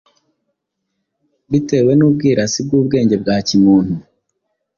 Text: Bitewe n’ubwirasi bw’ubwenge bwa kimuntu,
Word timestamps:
Bitewe 1.51 1.91
n’ubwirasi 1.95 2.59
bw’ubwenge 2.65 3.15
bwa 3.21 3.35
kimuntu, 3.47 3.93